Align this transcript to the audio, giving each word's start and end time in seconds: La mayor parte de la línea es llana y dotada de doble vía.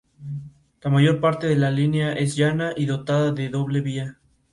La 0.81 0.89
mayor 0.89 1.21
parte 1.21 1.45
de 1.45 1.55
la 1.55 1.69
línea 1.69 2.13
es 2.13 2.35
llana 2.35 2.73
y 2.75 2.87
dotada 2.87 3.33
de 3.33 3.49
doble 3.49 3.81
vía. 3.81 4.17